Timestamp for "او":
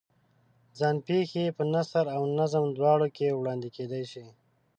2.15-2.21